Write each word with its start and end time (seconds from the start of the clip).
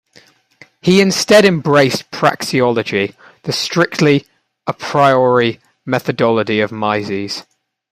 He 0.81 0.99
instead 0.99 1.45
embraced 1.45 2.09
praxeology, 2.09 3.13
the 3.43 3.51
strictly 3.51 4.25
"a 4.65 4.73
priori" 4.73 5.59
methodology 5.85 6.59
of 6.59 6.71
Mises. 6.71 7.45